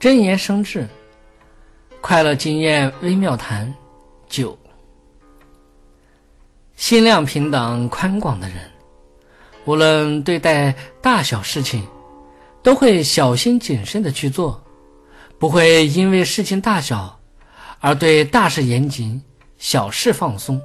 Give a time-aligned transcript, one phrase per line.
[0.00, 0.88] 真言生智
[2.00, 3.70] 快乐经验微妙谈
[4.30, 4.58] 九。
[6.74, 8.56] 心量平等宽广的人
[9.66, 11.86] 无论对待大小事情
[12.62, 14.64] 都会小心谨慎的去做
[15.38, 17.20] 不会因为事情大小
[17.80, 19.22] 而对大事严谨
[19.58, 20.58] 小事放松。